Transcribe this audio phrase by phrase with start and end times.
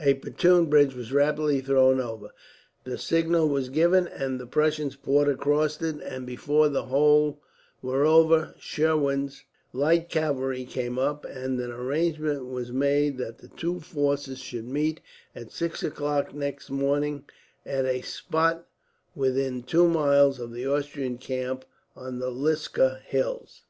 [0.00, 2.30] A pontoon bridge was rapidly thrown over,
[2.82, 7.40] the signal was given, and the Prussians poured across it; and before the whole
[7.80, 13.78] were over Schwerin's light cavalry came up, and an arrangement was made that the two
[13.78, 15.00] forces should meet,
[15.32, 17.22] at six o'clock next morning,
[17.64, 18.66] at a spot
[19.14, 21.64] within two miles of the Austrian camp
[21.94, 23.62] on the Lisca hills.